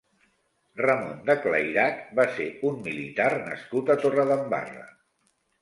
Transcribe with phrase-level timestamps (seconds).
[0.79, 4.91] Ramón de Clairac va ser un militar nascut a Torredembarra.